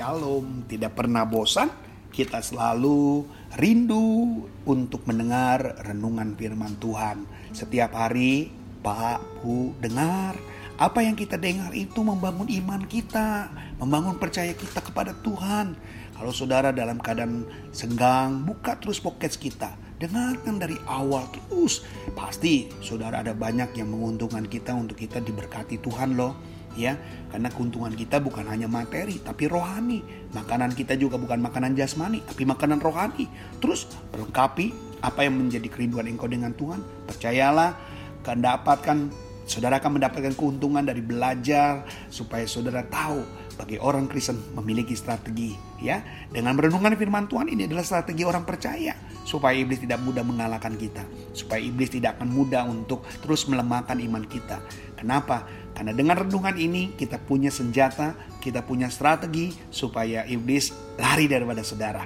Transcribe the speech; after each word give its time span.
Shalom, 0.00 0.64
tidak 0.64 0.96
pernah 0.96 1.28
bosan. 1.28 1.68
Kita 2.08 2.40
selalu 2.40 3.20
rindu 3.60 4.48
untuk 4.64 5.04
mendengar 5.04 5.76
renungan 5.84 6.40
firman 6.40 6.72
Tuhan. 6.80 7.28
Setiap 7.52 7.92
hari, 7.92 8.48
Pak, 8.80 9.44
Bu, 9.44 9.76
dengar. 9.76 10.40
Apa 10.80 11.04
yang 11.04 11.20
kita 11.20 11.36
dengar 11.36 11.76
itu 11.76 12.00
membangun 12.00 12.48
iman 12.48 12.80
kita, 12.88 13.52
membangun 13.76 14.16
percaya 14.16 14.56
kita 14.56 14.80
kepada 14.80 15.12
Tuhan. 15.20 15.76
Kalau 16.16 16.32
saudara 16.32 16.72
dalam 16.72 16.96
keadaan 16.96 17.44
senggang, 17.68 18.40
buka 18.48 18.80
terus 18.80 19.04
pocket 19.04 19.36
kita. 19.36 19.76
Dengarkan 20.00 20.56
dari 20.56 20.80
awal 20.88 21.28
terus. 21.28 21.84
Pasti 22.16 22.72
saudara 22.80 23.20
ada 23.20 23.36
banyak 23.36 23.76
yang 23.76 23.92
menguntungkan 23.92 24.48
kita 24.48 24.72
untuk 24.72 24.96
kita 24.96 25.20
diberkati 25.20 25.76
Tuhan 25.76 26.16
loh 26.16 26.49
ya. 26.74 26.98
Karena 27.30 27.48
keuntungan 27.50 27.94
kita 27.94 28.18
bukan 28.18 28.46
hanya 28.50 28.66
materi 28.66 29.22
tapi 29.22 29.46
rohani. 29.46 30.02
Makanan 30.34 30.74
kita 30.74 30.98
juga 30.98 31.18
bukan 31.18 31.38
makanan 31.38 31.78
jasmani 31.78 32.22
tapi 32.26 32.42
makanan 32.46 32.82
rohani. 32.82 33.30
Terus 33.62 33.86
perlengkapi 34.10 34.98
apa 35.00 35.24
yang 35.24 35.38
menjadi 35.38 35.68
kerinduan 35.70 36.10
engkau 36.10 36.26
dengan 36.26 36.52
Tuhan. 36.54 36.82
Percayalah 37.08 37.76
akan 38.20 38.38
dapatkan 38.44 38.98
saudara 39.48 39.82
akan 39.82 39.98
mendapatkan 39.98 40.34
keuntungan 40.38 40.86
dari 40.86 41.02
belajar 41.02 41.82
supaya 42.12 42.46
saudara 42.46 42.86
tahu 42.86 43.39
bagi 43.60 43.76
orang 43.76 44.08
Kristen 44.08 44.40
memiliki 44.56 44.96
strategi 44.96 45.52
ya 45.84 46.00
dengan 46.32 46.56
merenungkan 46.56 46.96
firman 46.96 47.28
Tuhan 47.28 47.52
ini 47.52 47.68
adalah 47.68 47.84
strategi 47.84 48.24
orang 48.24 48.48
percaya 48.48 48.96
supaya 49.28 49.52
iblis 49.52 49.84
tidak 49.84 50.00
mudah 50.00 50.24
mengalahkan 50.24 50.80
kita 50.80 51.04
supaya 51.36 51.60
iblis 51.60 51.92
tidak 51.92 52.16
akan 52.16 52.32
mudah 52.32 52.64
untuk 52.64 53.04
terus 53.20 53.44
melemahkan 53.44 54.00
iman 54.00 54.24
kita 54.24 54.64
kenapa 54.96 55.44
karena 55.80 55.96
dengan 55.96 56.16
renungan 56.26 56.60
ini 56.60 56.92
kita 56.92 57.16
punya 57.16 57.48
senjata, 57.48 58.12
kita 58.44 58.60
punya 58.60 58.92
strategi 58.92 59.54
supaya 59.72 60.28
iblis 60.28 60.76
lari 61.00 61.24
daripada 61.24 61.64
saudara. 61.64 62.04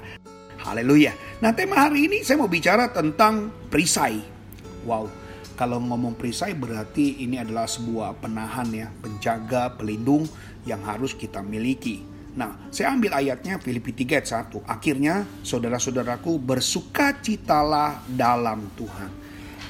Haleluya. 0.63 1.11
Nah 1.43 1.51
tema 1.53 1.83
hari 1.83 2.07
ini 2.07 2.23
saya 2.23 2.39
mau 2.39 2.47
bicara 2.47 2.95
tentang 2.95 3.51
perisai. 3.75 4.23
Wow, 4.87 5.11
kalau 5.55 5.79
ngomong 5.79 6.19
perisai 6.19 6.53
berarti 6.53 7.23
ini 7.23 7.39
adalah 7.39 7.71
sebuah 7.71 8.19
penahan 8.19 8.69
ya, 8.75 8.89
penjaga, 8.91 9.75
pelindung 9.79 10.27
yang 10.67 10.83
harus 10.83 11.15
kita 11.15 11.41
miliki. 11.41 12.03
Nah, 12.35 12.67
saya 12.75 12.91
ambil 12.91 13.15
ayatnya 13.15 13.63
Filipi 13.63 13.95
3 13.95 14.19
ayat 14.19 14.51
1. 14.51 14.67
Akhirnya, 14.67 15.23
saudara-saudaraku, 15.47 16.43
bersukacitalah 16.43 18.03
dalam 18.11 18.75
Tuhan. 18.75 19.11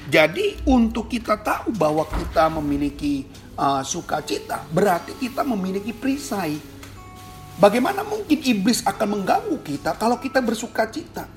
Jadi, 0.08 0.64
untuk 0.64 1.12
kita 1.12 1.36
tahu 1.44 1.76
bahwa 1.76 2.08
kita 2.08 2.48
memiliki 2.48 3.28
uh, 3.60 3.84
sukacita, 3.84 4.64
berarti 4.72 5.12
kita 5.20 5.44
memiliki 5.44 5.92
perisai. 5.92 6.56
Bagaimana 7.60 8.02
mungkin 8.02 8.40
iblis 8.42 8.82
akan 8.82 9.20
mengganggu 9.20 9.60
kita 9.62 9.94
kalau 9.94 10.18
kita 10.18 10.42
bersukacita? 10.42 11.28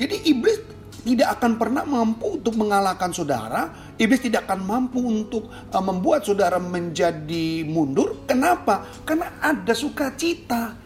Jadi 0.00 0.24
iblis 0.32 0.71
tidak 1.02 1.38
akan 1.38 1.58
pernah 1.58 1.82
mampu 1.82 2.38
untuk 2.38 2.54
mengalahkan 2.54 3.10
saudara. 3.10 3.94
Iblis 3.98 4.22
tidak 4.22 4.46
akan 4.46 4.62
mampu 4.62 5.02
untuk 5.02 5.50
uh, 5.50 5.82
membuat 5.82 6.22
saudara 6.22 6.62
menjadi 6.62 7.66
mundur. 7.66 8.22
Kenapa? 8.24 8.86
Karena 9.02 9.34
ada 9.42 9.74
sukacita. 9.74 10.78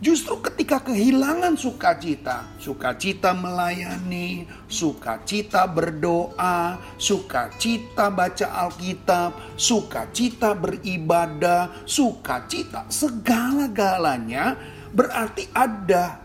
Justru 0.00 0.40
ketika 0.40 0.80
kehilangan 0.80 1.60
sukacita, 1.60 2.56
sukacita 2.56 3.36
melayani, 3.36 4.48
sukacita 4.64 5.68
berdoa, 5.68 6.80
sukacita 6.96 8.08
baca 8.08 8.48
Alkitab, 8.64 9.60
sukacita 9.60 10.56
beribadah, 10.56 11.84
sukacita 11.84 12.88
segala-galanya 12.88 14.56
berarti 14.88 15.52
ada 15.52 16.16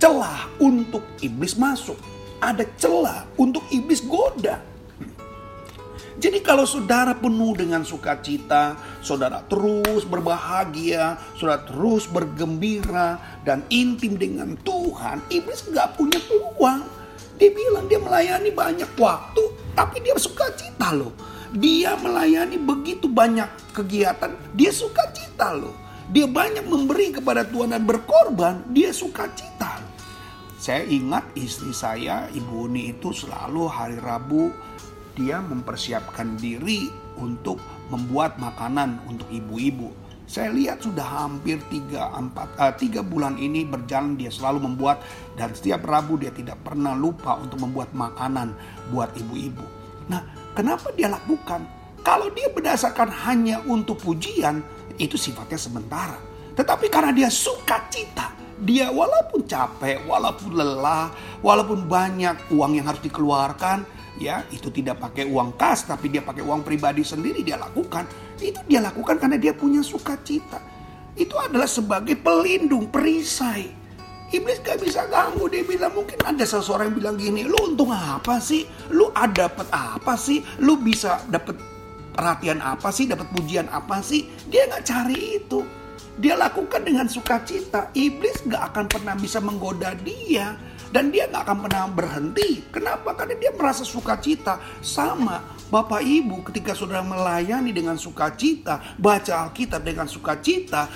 celah 0.00 0.48
untuk 0.56 1.04
iblis 1.20 1.60
masuk. 1.60 2.17
Ada 2.38 2.64
celah 2.78 3.26
untuk 3.34 3.66
iblis 3.74 3.98
goda. 4.06 4.62
Jadi 6.18 6.42
kalau 6.42 6.66
saudara 6.66 7.14
penuh 7.14 7.54
dengan 7.54 7.86
sukacita, 7.86 8.74
saudara 9.02 9.38
terus 9.46 10.02
berbahagia, 10.02 11.18
saudara 11.38 11.62
terus 11.62 12.10
bergembira 12.10 13.38
dan 13.46 13.62
intim 13.70 14.18
dengan 14.18 14.58
Tuhan, 14.66 15.22
iblis 15.30 15.66
nggak 15.70 15.94
punya 15.94 16.18
peluang. 16.26 16.82
Dia 17.38 17.50
bilang 17.54 17.86
dia 17.86 18.02
melayani 18.02 18.50
banyak 18.50 18.90
waktu, 18.98 19.42
tapi 19.78 20.02
dia 20.02 20.14
sukacita 20.18 20.90
loh. 20.90 21.14
Dia 21.54 21.94
melayani 21.98 22.58
begitu 22.58 23.06
banyak 23.06 23.74
kegiatan, 23.74 24.34
dia 24.54 24.70
sukacita 24.74 25.54
loh. 25.54 25.74
Dia 26.10 26.26
banyak 26.26 26.66
memberi 26.66 27.14
kepada 27.14 27.42
Tuhan 27.46 27.74
dan 27.74 27.82
berkorban, 27.82 28.62
dia 28.70 28.94
sukacita. 28.94 29.57
Saya 30.58 30.82
ingat 30.90 31.22
istri 31.38 31.70
saya, 31.70 32.26
Ibu 32.34 32.66
Uni 32.66 32.90
itu 32.90 33.14
selalu 33.14 33.70
hari 33.70 33.94
Rabu 34.02 34.50
dia 35.14 35.38
mempersiapkan 35.38 36.34
diri 36.34 36.90
untuk 37.14 37.62
membuat 37.94 38.42
makanan 38.42 39.06
untuk 39.06 39.30
ibu-ibu. 39.30 39.94
Saya 40.26 40.50
lihat 40.50 40.82
sudah 40.82 41.06
hampir 41.24 41.62
tiga, 41.70 42.10
empat, 42.10 42.58
uh, 42.58 42.74
tiga 42.74 43.06
bulan 43.06 43.38
ini 43.38 43.62
berjalan 43.64 44.18
dia 44.18 44.34
selalu 44.34 44.66
membuat 44.66 44.98
dan 45.38 45.54
setiap 45.54 45.86
Rabu 45.86 46.18
dia 46.18 46.34
tidak 46.34 46.58
pernah 46.66 46.92
lupa 46.92 47.38
untuk 47.38 47.62
membuat 47.62 47.94
makanan 47.94 48.50
buat 48.90 49.14
ibu-ibu. 49.14 49.62
Nah, 50.10 50.26
kenapa 50.58 50.90
dia 50.90 51.06
lakukan? 51.06 51.64
Kalau 52.02 52.34
dia 52.34 52.50
berdasarkan 52.50 53.14
hanya 53.30 53.62
untuk 53.62 54.02
pujian, 54.02 54.58
itu 54.98 55.14
sifatnya 55.14 55.56
sementara. 55.56 56.18
Tetapi 56.58 56.90
karena 56.90 57.14
dia 57.14 57.30
suka 57.30 57.86
cita, 57.86 58.37
dia 58.62 58.90
walaupun 58.90 59.46
capek, 59.46 60.02
walaupun 60.02 60.58
lelah, 60.58 61.14
walaupun 61.42 61.86
banyak 61.86 62.50
uang 62.50 62.74
yang 62.74 62.86
harus 62.90 63.02
dikeluarkan, 63.06 63.86
ya 64.18 64.42
itu 64.50 64.66
tidak 64.74 64.98
pakai 64.98 65.30
uang 65.30 65.54
kas 65.54 65.86
tapi 65.86 66.10
dia 66.10 66.26
pakai 66.26 66.42
uang 66.42 66.66
pribadi 66.66 67.06
sendiri 67.06 67.46
dia 67.46 67.54
lakukan. 67.54 68.06
Itu 68.38 68.58
dia 68.66 68.82
lakukan 68.82 69.18
karena 69.22 69.38
dia 69.38 69.54
punya 69.54 69.82
sukacita. 69.82 70.58
Itu 71.14 71.38
adalah 71.38 71.70
sebagai 71.70 72.18
pelindung 72.18 72.90
perisai. 72.90 73.78
Iblis 74.28 74.60
gak 74.60 74.84
bisa 74.84 75.08
ganggu 75.08 75.48
dia 75.48 75.64
bilang 75.64 75.96
mungkin 75.96 76.20
ada 76.20 76.44
seseorang 76.44 76.92
yang 76.92 76.96
bilang 77.00 77.16
gini 77.16 77.48
lu 77.48 77.56
untung 77.64 77.94
apa 77.94 78.36
sih? 78.42 78.68
Lu 78.92 79.08
ada 79.16 79.48
dapat 79.48 79.66
apa 79.72 80.20
sih? 80.20 80.44
Lu 80.60 80.76
bisa 80.76 81.24
dapat 81.32 81.56
perhatian 82.12 82.60
apa 82.60 82.92
sih? 82.92 83.08
Dapat 83.08 83.24
pujian 83.32 83.72
apa 83.72 84.04
sih? 84.04 84.28
Dia 84.50 84.68
nggak 84.68 84.84
cari 84.84 85.40
itu 85.40 85.77
dia 86.18 86.34
lakukan 86.34 86.82
dengan 86.82 87.06
sukacita 87.06 87.94
iblis 87.94 88.42
gak 88.46 88.74
akan 88.74 88.84
pernah 88.90 89.14
bisa 89.14 89.38
menggoda 89.38 89.94
dia 89.98 90.58
dan 90.88 91.12
dia 91.12 91.28
nggak 91.28 91.44
akan 91.44 91.58
pernah 91.68 91.84
berhenti. 91.92 92.64
Kenapa? 92.72 93.12
Karena 93.12 93.36
dia 93.36 93.52
merasa 93.52 93.84
sukacita. 93.84 94.56
Sama 94.80 95.44
Bapak 95.68 96.00
Ibu 96.00 96.48
ketika 96.48 96.72
saudara 96.72 97.04
melayani 97.04 97.76
dengan 97.76 98.00
sukacita, 98.00 98.96
baca 98.96 99.48
Alkitab 99.48 99.84
dengan 99.84 100.08
sukacita, 100.08 100.88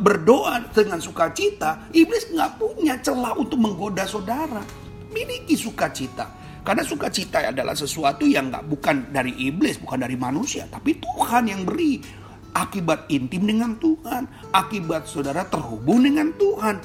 berdoa 0.00 0.64
dengan 0.72 1.00
sukacita, 1.00 1.92
iblis 1.92 2.32
nggak 2.32 2.56
punya 2.56 2.96
celah 3.04 3.36
untuk 3.36 3.60
menggoda 3.60 4.08
saudara. 4.08 4.64
Miliki 5.12 5.54
sukacita. 5.54 6.42
Karena 6.64 6.80
sukacita 6.80 7.44
adalah 7.44 7.76
sesuatu 7.76 8.24
yang 8.24 8.48
nggak 8.48 8.64
bukan 8.64 9.12
dari 9.12 9.36
iblis, 9.36 9.76
bukan 9.76 10.00
dari 10.00 10.16
manusia, 10.16 10.64
tapi 10.72 10.96
Tuhan 10.96 11.44
yang 11.44 11.68
beri. 11.68 12.23
Akibat 12.54 13.10
intim 13.10 13.50
dengan 13.50 13.74
Tuhan, 13.82 14.30
akibat 14.54 15.10
saudara 15.10 15.42
terhubung 15.42 16.06
dengan 16.06 16.30
Tuhan 16.38 16.78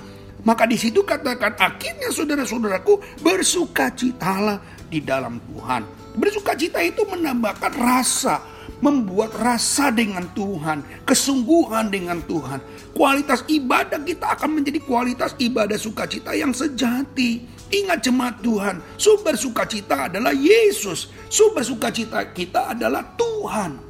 maka 0.47 0.63
di 0.63 0.79
situ 0.79 1.03
katakan 1.03 1.55
akhirnya 1.59 2.15
saudara-saudaraku 2.15 3.19
bersukacitalah 3.19 4.87
di 4.87 5.03
dalam 5.03 5.39
Tuhan. 5.51 5.83
Bersukacita 6.15 6.79
itu 6.79 7.03
menambahkan 7.03 7.75
rasa, 7.75 8.39
membuat 8.79 9.35
rasa 9.35 9.91
dengan 9.91 10.23
Tuhan, 10.31 11.03
kesungguhan 11.03 11.91
dengan 11.91 12.23
Tuhan. 12.23 12.63
Kualitas 12.95 13.43
ibadah 13.51 13.99
kita 13.99 14.31
akan 14.39 14.63
menjadi 14.63 14.79
kualitas 14.83 15.35
ibadah 15.35 15.75
sukacita 15.75 16.31
yang 16.31 16.55
sejati. 16.55 17.59
Ingat 17.69 18.01
jemaat 18.01 18.41
Tuhan, 18.41 18.81
sumber 18.97 19.37
sukacita 19.37 20.09
adalah 20.09 20.33
Yesus. 20.33 21.11
Sumber 21.29 21.61
sukacita 21.61 22.25
kita 22.33 22.73
adalah 22.73 23.05
Tuhan. 23.13 23.88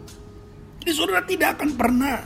Jadi 0.80 0.92
saudara 0.96 1.22
tidak 1.28 1.60
akan 1.60 1.70
pernah 1.76 2.18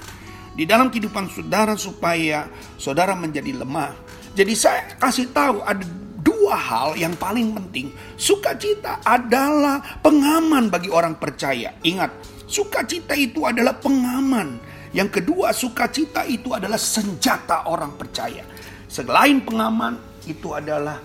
di 0.54 0.64
dalam 0.70 0.94
kehidupan 0.94 1.30
saudara 1.34 1.74
supaya 1.74 2.46
saudara 2.78 3.18
menjadi 3.18 3.58
lemah 3.58 4.04
jadi 4.34 4.54
saya 4.58 4.82
kasih 4.98 5.30
tahu 5.30 5.62
ada 5.62 5.86
dua 6.26 6.58
hal 6.58 6.98
yang 6.98 7.14
paling 7.14 7.54
penting. 7.54 7.94
Sukacita 8.18 8.98
adalah 9.06 9.78
pengaman 10.02 10.74
bagi 10.74 10.90
orang 10.90 11.22
percaya. 11.22 11.78
Ingat, 11.86 12.10
sukacita 12.50 13.14
itu 13.14 13.46
adalah 13.46 13.78
pengaman. 13.78 14.58
Yang 14.90 15.22
kedua, 15.22 15.54
sukacita 15.54 16.26
itu 16.26 16.50
adalah 16.50 16.82
senjata 16.82 17.70
orang 17.70 17.94
percaya. 17.94 18.42
Selain 18.90 19.38
pengaman, 19.42 20.02
itu 20.26 20.50
adalah 20.54 20.98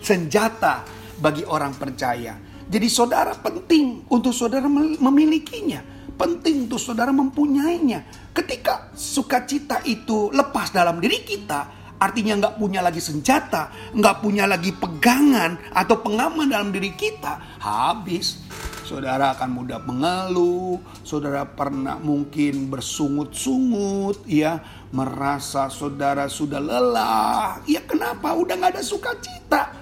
senjata 0.00 0.88
bagi 1.20 1.44
orang 1.44 1.76
percaya. 1.76 2.32
Jadi 2.70 2.88
saudara 2.88 3.36
penting 3.36 4.08
untuk 4.08 4.32
saudara 4.32 4.66
memilikinya. 4.70 5.94
penting 6.14 6.70
untuk 6.70 6.78
saudara 6.78 7.10
mempunyainya. 7.10 8.30
Ketika 8.34 8.94
sukacita 8.94 9.82
itu 9.86 10.30
lepas 10.30 10.70
dalam 10.70 10.98
diri 11.02 11.22
kita, 11.22 11.94
artinya 11.98 12.38
nggak 12.38 12.56
punya 12.58 12.80
lagi 12.82 13.02
senjata, 13.02 13.70
nggak 13.94 14.16
punya 14.22 14.46
lagi 14.46 14.74
pegangan 14.74 15.58
atau 15.74 16.02
pengaman 16.02 16.50
dalam 16.50 16.70
diri 16.70 16.94
kita, 16.94 17.58
habis. 17.62 18.42
Saudara 18.84 19.32
akan 19.32 19.50
mudah 19.64 19.80
mengeluh, 19.80 20.76
saudara 21.00 21.48
pernah 21.48 21.96
mungkin 21.96 22.68
bersungut-sungut, 22.68 24.28
ya, 24.28 24.60
merasa 24.92 25.72
saudara 25.72 26.28
sudah 26.28 26.60
lelah. 26.60 27.64
Ya 27.64 27.80
kenapa? 27.80 28.36
Udah 28.36 28.60
nggak 28.60 28.76
ada 28.76 28.84
sukacita. 28.84 29.72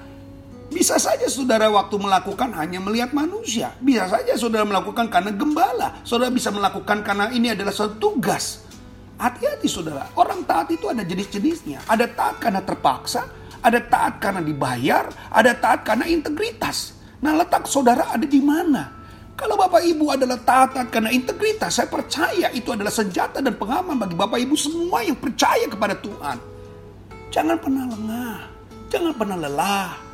Bisa 0.73 0.97
saja 0.97 1.29
saudara 1.29 1.69
waktu 1.69 2.01
melakukan 2.01 2.49
hanya 2.57 2.81
melihat 2.81 3.13
manusia. 3.13 3.77
Bisa 3.85 4.09
saja 4.09 4.33
saudara 4.41 4.65
melakukan 4.65 5.13
karena 5.13 5.29
gembala. 5.31 6.01
Saudara 6.03 6.33
bisa 6.33 6.49
melakukan 6.49 7.05
karena 7.05 7.29
ini 7.29 7.53
adalah 7.53 7.71
suatu 7.71 8.01
tugas. 8.01 8.65
Hati-hati 9.21 9.69
saudara, 9.69 10.09
orang 10.19 10.43
taat 10.49 10.73
itu 10.73 10.89
ada 10.89 11.05
jenis-jenisnya. 11.05 11.87
Ada 11.87 12.11
taat 12.11 12.43
karena 12.43 12.65
terpaksa, 12.65 13.29
ada 13.63 13.79
taat 13.79 14.19
karena 14.19 14.43
dibayar, 14.43 15.07
ada 15.31 15.53
taat 15.55 15.87
karena 15.87 16.09
integritas. 16.11 16.99
Nah 17.23 17.39
letak 17.39 17.71
saudara 17.71 18.11
ada 18.11 18.27
di 18.27 18.43
mana? 18.43 18.91
Kalau 19.39 19.55
Bapak 19.55 19.85
Ibu 19.85 20.11
adalah 20.11 20.41
taat 20.43 20.75
karena 20.91 21.15
integritas, 21.15 21.79
saya 21.79 21.87
percaya 21.87 22.51
itu 22.51 22.75
adalah 22.75 22.91
senjata 22.91 23.39
dan 23.39 23.55
pengaman 23.55 23.95
bagi 24.01 24.17
Bapak 24.19 24.39
Ibu 24.43 24.55
semua 24.59 25.07
yang 25.07 25.17
percaya 25.21 25.71
kepada 25.71 25.95
Tuhan. 26.01 26.37
Jangan 27.33 27.57
pernah 27.63 27.85
lengah, 27.89 28.39
jangan 28.91 29.13
pernah 29.15 29.37
lelah. 29.39 30.12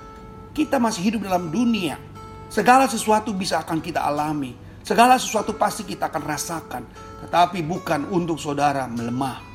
Kita 0.58 0.82
masih 0.82 1.14
hidup 1.14 1.30
dalam 1.30 1.54
dunia. 1.54 1.94
Segala 2.50 2.90
sesuatu 2.90 3.30
bisa 3.30 3.62
akan 3.62 3.78
kita 3.78 4.02
alami. 4.02 4.58
Segala 4.82 5.14
sesuatu 5.14 5.54
pasti 5.54 5.86
kita 5.86 6.10
akan 6.10 6.22
rasakan 6.26 6.82
tetapi 7.22 7.62
bukan 7.62 8.10
untuk 8.10 8.42
saudara 8.42 8.90
melemah. 8.90 9.46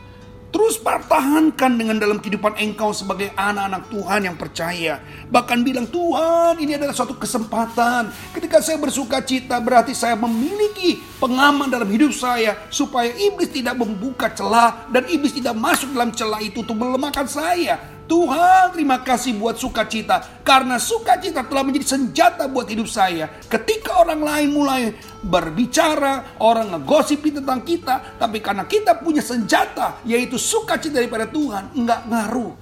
Terus 0.53 0.77
pertahankan 0.77 1.75
dengan 1.75 1.97
dalam 1.97 2.21
kehidupan 2.21 2.55
engkau 2.61 2.93
sebagai 2.93 3.33
anak-anak 3.33 3.89
Tuhan 3.89 4.21
yang 4.21 4.37
percaya. 4.37 5.01
Bahkan 5.25 5.65
bilang 5.65 5.89
Tuhan 5.89 6.61
ini 6.61 6.77
adalah 6.77 6.93
suatu 6.93 7.17
kesempatan. 7.17 8.13
Ketika 8.37 8.61
saya 8.61 8.77
bersuka 8.77 9.25
cita 9.25 9.57
berarti 9.57 9.97
saya 9.97 10.13
memiliki 10.13 11.01
pengaman 11.17 11.73
dalam 11.73 11.89
hidup 11.89 12.13
saya. 12.13 12.69
Supaya 12.69 13.09
iblis 13.17 13.49
tidak 13.49 13.81
membuka 13.81 14.29
celah 14.29 14.85
dan 14.93 15.09
iblis 15.09 15.33
tidak 15.33 15.57
masuk 15.57 15.89
dalam 15.89 16.13
celah 16.13 16.39
itu 16.39 16.61
untuk 16.61 16.77
melemahkan 16.77 17.25
saya. 17.25 17.81
Tuhan 18.13 18.77
terima 18.77 19.01
kasih 19.01 19.41
buat 19.41 19.57
sukacita. 19.57 20.45
Karena 20.45 20.77
sukacita 20.77 21.41
telah 21.41 21.65
menjadi 21.65 21.97
senjata 21.97 22.45
buat 22.45 22.69
hidup 22.69 22.85
saya. 22.85 23.25
Ketika 23.49 24.05
orang 24.05 24.21
lain 24.21 24.53
mulai 24.53 24.93
berbicara, 25.25 26.37
orang 26.37 26.77
ngegosipi 26.77 27.33
tentang 27.33 27.65
kita. 27.65 28.21
Tapi 28.21 28.37
karena 28.37 28.69
kita 28.69 29.01
punya 29.01 29.25
senjata, 29.25 29.97
yaitu 30.05 30.37
sukacita 30.37 31.01
daripada 31.01 31.25
Tuhan, 31.25 31.73
enggak 31.73 32.05
ngaruh. 32.05 32.53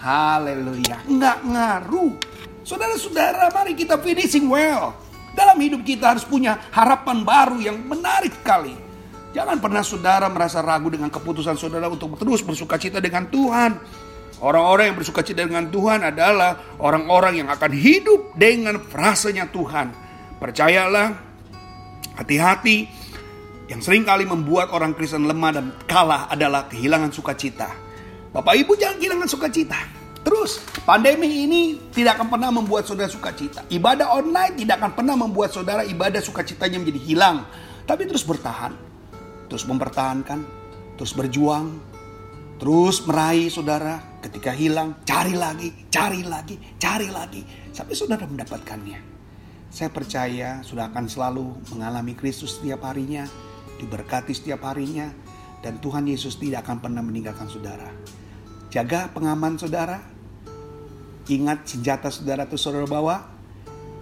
Haleluya, 0.00 1.04
enggak 1.04 1.38
ngaruh. 1.52 2.12
Saudara-saudara, 2.64 3.52
mari 3.52 3.76
kita 3.76 4.00
finishing 4.00 4.48
well. 4.48 4.96
Dalam 5.36 5.60
hidup 5.60 5.84
kita 5.84 6.16
harus 6.16 6.24
punya 6.24 6.56
harapan 6.72 7.20
baru 7.28 7.60
yang 7.60 7.76
menarik 7.76 8.32
sekali. 8.40 8.72
Jangan 9.36 9.60
pernah 9.60 9.82
saudara 9.84 10.30
merasa 10.32 10.64
ragu 10.64 10.88
dengan 10.88 11.10
keputusan 11.12 11.58
saudara 11.60 11.92
untuk 11.92 12.16
terus 12.16 12.40
bersuka 12.40 12.80
cita 12.80 13.04
dengan 13.04 13.28
Tuhan. 13.28 14.03
Orang-orang 14.44 14.92
yang 14.92 14.96
bersuka 15.00 15.24
cita 15.24 15.48
dengan 15.48 15.72
Tuhan 15.72 16.04
adalah 16.04 16.76
orang-orang 16.76 17.40
yang 17.40 17.48
akan 17.48 17.72
hidup 17.72 18.36
dengan 18.36 18.76
frasanya 18.76 19.48
Tuhan. 19.48 19.88
Percayalah, 20.36 21.16
hati-hati, 22.20 22.84
yang 23.72 23.80
sering 23.80 24.04
kali 24.04 24.28
membuat 24.28 24.68
orang 24.76 24.92
Kristen 24.92 25.24
lemah 25.24 25.52
dan 25.56 25.66
kalah 25.88 26.28
adalah 26.28 26.68
kehilangan 26.68 27.08
sukacita. 27.08 27.72
Bapak 28.36 28.52
Ibu 28.60 28.76
jangan 28.76 29.00
kehilangan 29.00 29.28
sukacita. 29.32 29.80
Terus, 30.20 30.60
pandemi 30.84 31.48
ini 31.48 31.80
tidak 31.88 32.20
akan 32.20 32.28
pernah 32.36 32.52
membuat 32.52 32.84
saudara 32.84 33.08
sukacita. 33.08 33.64
Ibadah 33.72 34.12
online 34.12 34.60
tidak 34.60 34.76
akan 34.84 34.92
pernah 34.92 35.16
membuat 35.16 35.56
saudara 35.56 35.88
ibadah 35.88 36.20
sukacitanya 36.20 36.84
menjadi 36.84 37.00
hilang. 37.00 37.48
Tapi 37.88 38.04
terus 38.04 38.28
bertahan, 38.28 38.76
terus 39.48 39.64
mempertahankan, 39.64 40.44
terus 41.00 41.16
berjuang, 41.16 41.80
terus 42.60 43.00
meraih 43.08 43.48
saudara 43.48 44.13
Ketika 44.24 44.56
hilang, 44.56 45.04
cari 45.04 45.36
lagi, 45.36 45.68
cari 45.92 46.24
lagi, 46.24 46.56
cari 46.80 47.12
lagi. 47.12 47.44
Sampai 47.76 47.92
saudara 47.92 48.24
mendapatkannya. 48.24 48.96
Saya 49.68 49.92
percaya 49.92 50.64
sudah 50.64 50.88
akan 50.88 51.04
selalu 51.04 51.44
mengalami 51.76 52.16
Kristus 52.16 52.56
setiap 52.56 52.88
harinya. 52.88 53.28
Diberkati 53.76 54.32
setiap 54.32 54.64
harinya. 54.64 55.12
Dan 55.60 55.76
Tuhan 55.76 56.08
Yesus 56.08 56.40
tidak 56.40 56.64
akan 56.64 56.80
pernah 56.80 57.04
meninggalkan 57.04 57.52
saudara. 57.52 57.92
Jaga 58.72 59.12
pengaman 59.12 59.60
saudara. 59.60 60.00
Ingat 61.28 61.68
senjata 61.68 62.08
saudara 62.08 62.48
itu 62.48 62.56
saudara 62.56 62.88
bawa. 62.88 63.20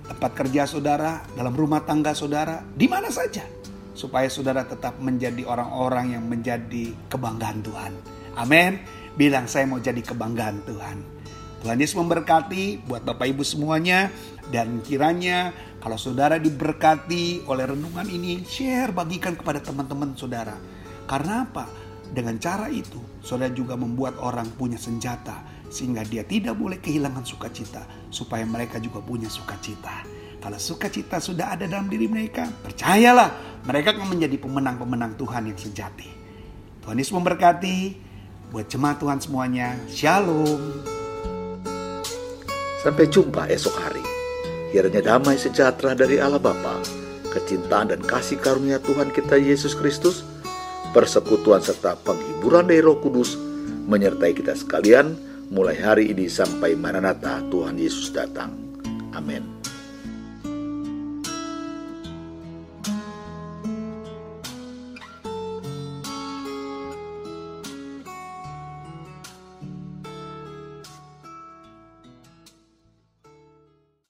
Tempat 0.07 0.39
kerja 0.39 0.71
saudara, 0.71 1.27
dalam 1.35 1.51
rumah 1.51 1.83
tangga 1.83 2.15
saudara, 2.15 2.63
di 2.79 2.87
mana 2.87 3.11
saja. 3.11 3.43
Supaya 3.91 4.31
saudara 4.31 4.63
tetap 4.71 5.03
menjadi 5.03 5.43
orang-orang 5.51 6.15
yang 6.15 6.31
menjadi 6.31 6.95
kebanggaan 7.11 7.59
Tuhan. 7.67 7.93
Amin 8.39 9.02
bilang 9.17 9.49
saya 9.49 9.69
mau 9.69 9.81
jadi 9.81 10.01
kebanggaan 10.01 10.65
Tuhan. 10.65 10.99
Tuhan 11.63 11.79
Yesus 11.79 11.95
memberkati 11.95 12.91
buat 12.91 13.07
Bapak 13.07 13.31
Ibu 13.31 13.47
semuanya 13.47 14.11
dan 14.51 14.83
kiranya 14.83 15.55
kalau 15.83 15.99
saudara 15.99 16.39
diberkati 16.39 17.43
oleh 17.51 17.67
renungan 17.67 18.07
ini, 18.07 18.47
share 18.47 18.95
bagikan 18.95 19.35
kepada 19.35 19.59
teman-teman 19.59 20.15
saudara. 20.15 20.55
Karena 21.11 21.43
apa? 21.43 21.67
Dengan 22.07 22.39
cara 22.39 22.71
itu, 22.71 23.03
saudara 23.19 23.51
juga 23.51 23.75
membuat 23.75 24.15
orang 24.23 24.47
punya 24.55 24.79
senjata 24.79 25.43
sehingga 25.73 26.07
dia 26.07 26.23
tidak 26.23 26.55
boleh 26.55 26.79
kehilangan 26.79 27.27
sukacita 27.27 27.83
supaya 28.15 28.47
mereka 28.47 28.79
juga 28.79 29.03
punya 29.03 29.27
sukacita. 29.27 30.07
Kalau 30.39 30.59
sukacita 30.59 31.19
sudah 31.19 31.59
ada 31.59 31.67
dalam 31.67 31.91
diri 31.91 32.07
mereka, 32.07 32.47
percayalah 32.63 33.63
mereka 33.67 33.95
akan 33.95 34.19
menjadi 34.19 34.39
pemenang-pemenang 34.39 35.19
Tuhan 35.19 35.51
yang 35.51 35.59
sejati. 35.59 36.11
Tuhan 36.83 36.99
Yesus 36.99 37.15
memberkati. 37.15 38.11
Buat 38.53 38.69
jemaat 38.69 39.01
Tuhan 39.01 39.17
semuanya, 39.17 39.73
Shalom. 39.89 40.61
Sampai 42.85 43.09
jumpa 43.09 43.49
esok 43.49 43.73
hari. 43.81 44.05
Kiranya 44.69 45.01
damai 45.01 45.41
sejahtera 45.41 45.97
dari 45.97 46.21
Allah 46.21 46.37
Bapa, 46.37 46.85
kecintaan 47.33 47.97
dan 47.97 48.05
kasih 48.05 48.37
karunia 48.45 48.77
Tuhan 48.85 49.09
kita 49.09 49.41
Yesus 49.41 49.73
Kristus, 49.73 50.21
persekutuan 50.93 51.65
serta 51.65 51.97
penghiburan 52.05 52.69
dari 52.69 52.85
Roh 52.85 53.01
Kudus 53.01 53.41
menyertai 53.89 54.37
kita 54.37 54.53
sekalian 54.53 55.17
mulai 55.49 55.81
hari 55.81 56.13
ini 56.13 56.29
sampai 56.29 56.77
Maranatha 56.77 57.41
Tuhan 57.49 57.81
Yesus 57.81 58.13
datang. 58.13 58.53
Amin. 59.17 59.62